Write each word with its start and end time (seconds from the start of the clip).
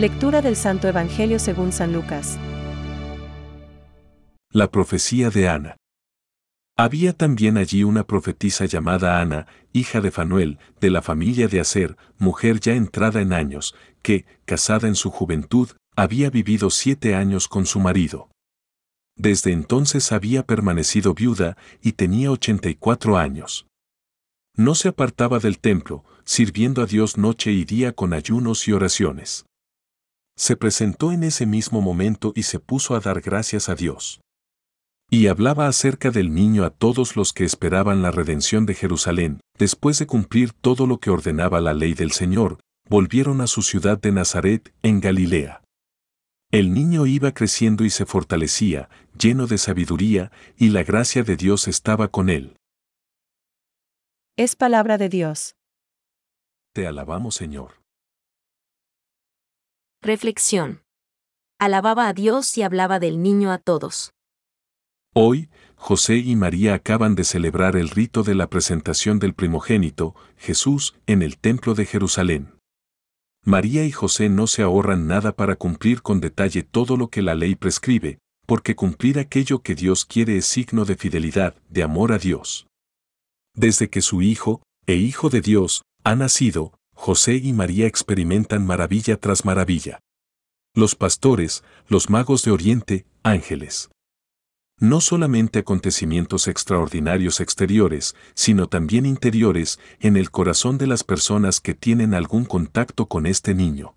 Lectura 0.00 0.40
del 0.40 0.56
Santo 0.56 0.88
Evangelio 0.88 1.38
según 1.38 1.72
San 1.72 1.92
Lucas. 1.92 2.38
La 4.50 4.70
profecía 4.70 5.28
de 5.28 5.46
Ana. 5.46 5.76
Había 6.74 7.12
también 7.12 7.58
allí 7.58 7.84
una 7.84 8.06
profetisa 8.06 8.64
llamada 8.64 9.20
Ana, 9.20 9.46
hija 9.74 10.00
de 10.00 10.10
Fanuel, 10.10 10.58
de 10.80 10.88
la 10.88 11.02
familia 11.02 11.48
de 11.48 11.60
Aser, 11.60 11.98
mujer 12.16 12.60
ya 12.60 12.72
entrada 12.72 13.20
en 13.20 13.34
años, 13.34 13.74
que, 14.00 14.24
casada 14.46 14.88
en 14.88 14.94
su 14.94 15.10
juventud, 15.10 15.68
había 15.94 16.30
vivido 16.30 16.70
siete 16.70 17.14
años 17.14 17.46
con 17.46 17.66
su 17.66 17.78
marido. 17.78 18.30
Desde 19.16 19.52
entonces 19.52 20.12
había 20.12 20.44
permanecido 20.44 21.12
viuda 21.12 21.58
y 21.82 21.92
tenía 21.92 22.30
84 22.30 23.18
años. 23.18 23.66
No 24.56 24.74
se 24.74 24.88
apartaba 24.88 25.40
del 25.40 25.58
templo, 25.58 26.06
sirviendo 26.24 26.80
a 26.80 26.86
Dios 26.86 27.18
noche 27.18 27.52
y 27.52 27.66
día 27.66 27.92
con 27.92 28.14
ayunos 28.14 28.66
y 28.66 28.72
oraciones. 28.72 29.44
Se 30.40 30.56
presentó 30.56 31.12
en 31.12 31.22
ese 31.22 31.44
mismo 31.44 31.82
momento 31.82 32.32
y 32.34 32.44
se 32.44 32.60
puso 32.60 32.94
a 32.94 33.00
dar 33.00 33.20
gracias 33.20 33.68
a 33.68 33.74
Dios. 33.74 34.22
Y 35.10 35.26
hablaba 35.26 35.66
acerca 35.66 36.10
del 36.10 36.32
niño 36.32 36.64
a 36.64 36.70
todos 36.70 37.14
los 37.14 37.34
que 37.34 37.44
esperaban 37.44 38.00
la 38.00 38.10
redención 38.10 38.64
de 38.64 38.74
Jerusalén, 38.74 39.40
después 39.58 39.98
de 39.98 40.06
cumplir 40.06 40.54
todo 40.54 40.86
lo 40.86 40.98
que 40.98 41.10
ordenaba 41.10 41.60
la 41.60 41.74
ley 41.74 41.92
del 41.92 42.12
Señor, 42.12 42.58
volvieron 42.88 43.42
a 43.42 43.46
su 43.46 43.60
ciudad 43.60 44.00
de 44.00 44.12
Nazaret, 44.12 44.72
en 44.82 45.00
Galilea. 45.00 45.62
El 46.50 46.72
niño 46.72 47.04
iba 47.04 47.32
creciendo 47.32 47.84
y 47.84 47.90
se 47.90 48.06
fortalecía, 48.06 48.88
lleno 49.18 49.46
de 49.46 49.58
sabiduría, 49.58 50.32
y 50.56 50.70
la 50.70 50.84
gracia 50.84 51.22
de 51.22 51.36
Dios 51.36 51.68
estaba 51.68 52.08
con 52.08 52.30
él. 52.30 52.56
Es 54.38 54.56
palabra 54.56 54.96
de 54.96 55.10
Dios. 55.10 55.54
Te 56.72 56.86
alabamos, 56.86 57.34
Señor. 57.34 57.80
Reflexión. 60.02 60.80
Alababa 61.58 62.08
a 62.08 62.14
Dios 62.14 62.56
y 62.56 62.62
hablaba 62.62 62.98
del 62.98 63.22
niño 63.22 63.52
a 63.52 63.58
todos. 63.58 64.12
Hoy, 65.14 65.50
José 65.74 66.16
y 66.16 66.36
María 66.36 66.72
acaban 66.72 67.14
de 67.14 67.24
celebrar 67.24 67.76
el 67.76 67.90
rito 67.90 68.22
de 68.22 68.34
la 68.34 68.48
presentación 68.48 69.18
del 69.18 69.34
primogénito, 69.34 70.14
Jesús, 70.38 70.96
en 71.06 71.20
el 71.20 71.36
templo 71.36 71.74
de 71.74 71.84
Jerusalén. 71.84 72.54
María 73.44 73.84
y 73.84 73.92
José 73.92 74.30
no 74.30 74.46
se 74.46 74.62
ahorran 74.62 75.06
nada 75.06 75.32
para 75.32 75.56
cumplir 75.56 76.00
con 76.00 76.20
detalle 76.20 76.62
todo 76.62 76.96
lo 76.96 77.08
que 77.08 77.20
la 77.20 77.34
ley 77.34 77.54
prescribe, 77.54 78.20
porque 78.46 78.74
cumplir 78.74 79.18
aquello 79.18 79.62
que 79.62 79.74
Dios 79.74 80.06
quiere 80.06 80.38
es 80.38 80.46
signo 80.46 80.86
de 80.86 80.96
fidelidad, 80.96 81.56
de 81.68 81.82
amor 81.82 82.12
a 82.12 82.18
Dios. 82.18 82.66
Desde 83.54 83.90
que 83.90 84.00
su 84.00 84.22
Hijo, 84.22 84.62
e 84.86 84.94
Hijo 84.94 85.28
de 85.28 85.42
Dios, 85.42 85.82
ha 86.04 86.14
nacido, 86.14 86.72
José 87.02 87.36
y 87.36 87.54
María 87.54 87.86
experimentan 87.86 88.66
maravilla 88.66 89.16
tras 89.16 89.46
maravilla. 89.46 90.00
Los 90.74 90.94
pastores, 90.94 91.64
los 91.88 92.10
magos 92.10 92.44
de 92.44 92.50
Oriente, 92.50 93.06
ángeles 93.22 93.88
no 94.82 95.00
solamente 95.02 95.58
acontecimientos 95.58 96.46
extraordinarios 96.46 97.40
exteriores, 97.40 98.16
sino 98.34 98.66
también 98.66 99.04
interiores 99.04 99.78
en 100.00 100.16
el 100.16 100.30
corazón 100.30 100.78
de 100.78 100.86
las 100.86 101.04
personas 101.04 101.60
que 101.60 101.74
tienen 101.74 102.14
algún 102.14 102.46
contacto 102.46 103.06
con 103.06 103.26
este 103.26 103.54
niño. 103.54 103.94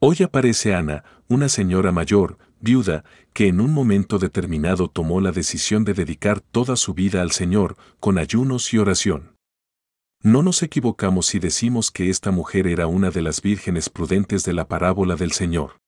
Hoy 0.00 0.18
aparece 0.24 0.74
Ana, 0.74 1.02
una 1.28 1.48
señora 1.48 1.90
mayor, 1.90 2.38
viuda, 2.60 3.04
que 3.32 3.48
en 3.48 3.60
un 3.60 3.72
momento 3.72 4.20
determinado 4.20 4.88
tomó 4.88 5.20
la 5.20 5.32
decisión 5.32 5.84
de 5.84 5.94
dedicar 5.94 6.40
toda 6.40 6.76
su 6.76 6.94
vida 6.94 7.22
al 7.22 7.32
Señor, 7.32 7.76
con 7.98 8.18
ayunos 8.18 8.72
y 8.72 8.78
oración. 8.78 9.37
No 10.22 10.42
nos 10.42 10.62
equivocamos 10.62 11.26
si 11.26 11.38
decimos 11.38 11.90
que 11.90 12.10
esta 12.10 12.30
mujer 12.30 12.66
era 12.66 12.86
una 12.86 13.10
de 13.10 13.22
las 13.22 13.40
vírgenes 13.40 13.88
prudentes 13.88 14.44
de 14.44 14.52
la 14.52 14.66
parábola 14.66 15.16
del 15.16 15.32
Señor 15.32 15.78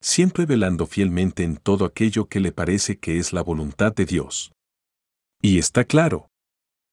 siempre 0.00 0.46
velando 0.46 0.86
fielmente 0.86 1.42
en 1.42 1.56
todo 1.56 1.84
aquello 1.84 2.28
que 2.28 2.40
le 2.40 2.52
parece 2.52 2.98
que 2.98 3.18
es 3.18 3.32
la 3.32 3.42
voluntad 3.42 3.92
de 3.92 4.06
Dios. 4.06 4.52
Y 5.42 5.58
está 5.58 5.84
claro. 5.84 6.28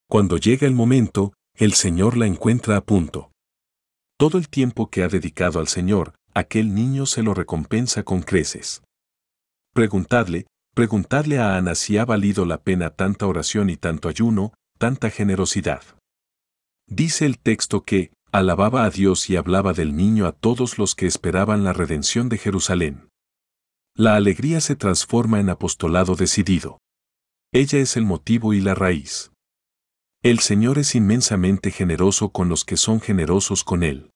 Cuando 0.10 0.38
llega 0.38 0.68
el 0.68 0.74
momento, 0.74 1.34
el 1.56 1.74
Señor 1.74 2.18
la 2.18 2.26
encuentra 2.26 2.78
a 2.78 2.82
punto. 2.82 3.32
Todo 4.18 4.38
el 4.38 4.50
tiempo 4.50 4.90
que 4.90 5.04
ha 5.04 5.08
dedicado 5.08 5.60
al 5.60 5.68
Señor, 5.68 6.16
aquel 6.34 6.74
niño 6.74 7.06
se 7.06 7.24
lo 7.24 7.34
recompensa 7.34 8.04
con 8.04 8.22
creces. 8.22 8.82
Preguntadle, 9.74 10.48
preguntadle 10.74 11.40
a 11.40 11.56
Ana 11.56 11.76
si 11.76 11.98
ha 11.98 12.06
valido 12.06 12.46
la 12.46 12.62
pena 12.62 12.90
tanta 12.92 13.28
oración 13.28 13.70
y 13.70 13.78
tanto 13.78 14.10
ayuno, 14.10 14.54
tanta 14.78 15.10
generosidad. 15.10 15.84
Dice 16.88 17.26
el 17.26 17.40
texto 17.40 17.84
que, 17.84 18.12
alababa 18.32 18.84
a 18.84 18.90
Dios 18.90 19.30
y 19.30 19.36
hablaba 19.36 19.74
del 19.74 19.96
niño 19.96 20.26
a 20.26 20.32
todos 20.32 20.78
los 20.78 20.96
que 20.96 21.06
esperaban 21.06 21.64
la 21.64 21.74
redención 21.74 22.30
de 22.30 22.38
Jerusalén. 22.38 23.10
La 23.96 24.16
alegría 24.16 24.60
se 24.60 24.76
transforma 24.76 25.40
en 25.40 25.50
apostolado 25.50 26.16
decidido. 26.16 26.80
Ella 27.52 27.78
es 27.78 27.96
el 27.96 28.06
motivo 28.06 28.54
y 28.54 28.62
la 28.62 28.74
raíz. 28.74 29.32
El 30.24 30.40
Señor 30.40 30.80
es 30.80 30.96
inmensamente 30.96 31.70
generoso 31.70 32.30
con 32.30 32.50
los 32.50 32.66
que 32.66 32.78
son 32.78 33.02
generosos 33.02 33.64
con 33.64 33.84
Él. 33.84 34.10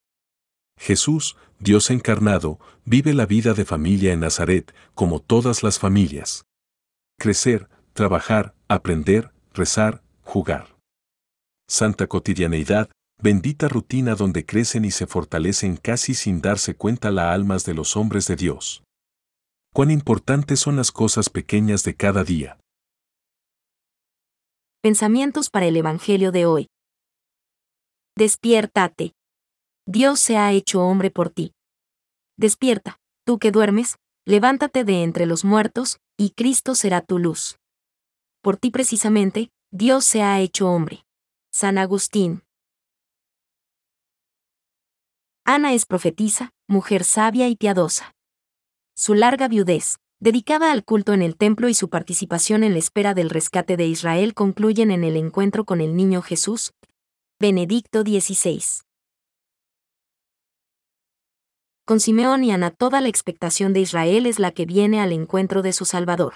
Jesús, 0.80 1.36
Dios 1.60 1.92
encarnado, 1.92 2.60
vive 2.86 3.14
la 3.14 3.26
vida 3.26 3.54
de 3.54 3.66
familia 3.66 4.14
en 4.14 4.22
Nazaret, 4.22 4.74
como 4.96 5.20
todas 5.20 5.64
las 5.64 5.80
familias. 5.80 6.46
Crecer, 7.20 7.70
trabajar, 7.94 8.56
aprender, 8.68 9.32
rezar, 9.54 10.02
jugar. 10.24 10.77
Santa 11.70 12.08
cotidianeidad, 12.08 12.90
bendita 13.22 13.68
rutina 13.68 14.16
donde 14.16 14.46
crecen 14.46 14.86
y 14.86 14.92
se 14.92 15.06
fortalecen 15.06 15.76
casi 15.76 16.14
sin 16.14 16.42
darse 16.42 16.76
cuenta 16.76 17.12
las 17.12 17.34
almas 17.34 17.66
de 17.66 17.74
los 17.74 17.98
hombres 17.98 18.26
de 18.28 18.38
Dios. 18.38 18.84
Cuán 19.74 19.92
importantes 19.92 20.62
son 20.62 20.78
las 20.78 20.92
cosas 20.92 21.30
pequeñas 21.30 21.84
de 21.84 21.96
cada 21.96 22.24
día. 22.24 22.58
Pensamientos 24.82 25.50
para 25.50 25.66
el 25.66 25.76
Evangelio 25.76 26.32
de 26.32 26.46
hoy. 26.46 26.68
Despiértate. 28.16 29.12
Dios 29.86 30.20
se 30.22 30.38
ha 30.38 30.54
hecho 30.54 30.82
hombre 30.82 31.12
por 31.12 31.30
ti. 31.30 31.52
Despierta, 32.38 32.98
tú 33.26 33.40
que 33.40 33.52
duermes, 33.52 33.98
levántate 34.26 34.84
de 34.86 35.04
entre 35.04 35.26
los 35.26 35.44
muertos, 35.44 36.00
y 36.18 36.32
Cristo 36.32 36.76
será 36.76 37.02
tu 37.02 37.20
luz. 37.20 37.58
Por 38.42 38.58
ti 38.58 38.72
precisamente, 38.72 39.50
Dios 39.72 40.06
se 40.06 40.22
ha 40.22 40.40
hecho 40.40 40.70
hombre. 40.70 41.04
San 41.60 41.80
Agustín. 41.80 42.44
Ana 45.44 45.74
es 45.74 45.88
profetisa, 45.88 46.52
mujer 46.68 47.04
sabia 47.04 47.50
y 47.50 47.56
piadosa. 47.56 48.14
Su 48.96 49.16
larga 49.16 49.48
viudez, 49.48 49.98
dedicada 50.20 50.72
al 50.72 50.86
culto 50.86 51.14
en 51.14 51.24
el 51.24 51.36
templo 51.36 51.68
y 51.68 51.74
su 51.74 51.90
participación 51.90 52.64
en 52.64 52.74
la 52.74 52.78
espera 52.78 53.16
del 53.16 53.32
rescate 53.32 53.76
de 53.76 53.88
Israel 53.88 54.36
concluyen 54.36 54.92
en 54.92 55.04
el 55.04 55.18
encuentro 55.18 55.66
con 55.66 55.82
el 55.82 55.96
niño 55.96 56.22
Jesús. 56.22 56.74
Benedicto 57.40 58.04
XVI. 58.04 58.62
Con 61.86 62.00
Simeón 62.00 62.44
y 62.44 62.52
Ana 62.52 62.70
toda 62.70 63.02
la 63.02 63.10
expectación 63.10 63.74
de 63.74 63.80
Israel 63.80 64.28
es 64.28 64.38
la 64.38 64.52
que 64.52 64.68
viene 64.68 65.02
al 65.02 65.12
encuentro 65.12 65.64
de 65.64 65.74
su 65.74 65.86
Salvador. 65.86 66.36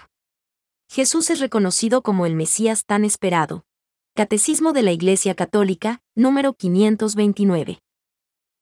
Jesús 0.89 1.29
es 1.29 1.39
reconocido 1.39 2.01
como 2.01 2.25
el 2.25 2.33
Mesías 2.33 2.85
tan 2.85 3.05
esperado. 3.05 3.65
Catecismo 4.13 4.73
de 4.73 4.83
la 4.83 4.91
Iglesia 4.91 5.35
Católica, 5.35 6.01
número 6.15 6.51
529. 6.53 7.79